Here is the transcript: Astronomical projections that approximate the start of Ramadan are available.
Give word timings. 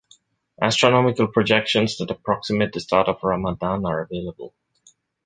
Astronomical 0.59 1.27
projections 1.27 1.97
that 1.99 2.09
approximate 2.09 2.71
the 2.73 2.79
start 2.79 3.07
of 3.07 3.19
Ramadan 3.21 3.85
are 3.85 4.01
available. 4.01 4.51